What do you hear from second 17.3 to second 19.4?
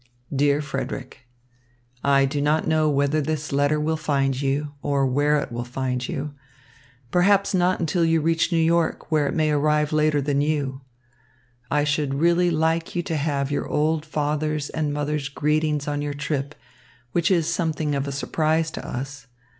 something of a surprise to us.